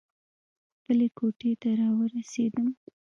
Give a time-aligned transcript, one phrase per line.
[0.79, 2.67] خپلې کوټې ته راورسېدم.